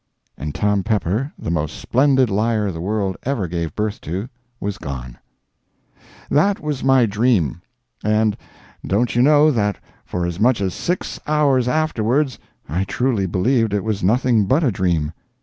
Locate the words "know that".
9.21-9.77